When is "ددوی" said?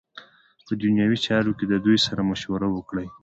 1.71-1.97